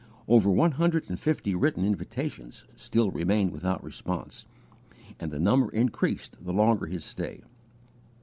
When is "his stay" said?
6.87-7.43